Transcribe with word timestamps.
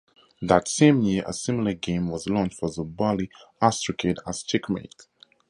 That 0.41 0.67
same 0.67 1.03
year, 1.03 1.23
a 1.27 1.31
similar 1.31 1.75
game 1.75 2.09
was 2.09 2.27
launched 2.27 2.57
for 2.57 2.71
the 2.71 2.83
Bally 2.83 3.29
Astrocade 3.61 4.17
as 4.25 4.41
"Checkmate". 4.41 5.05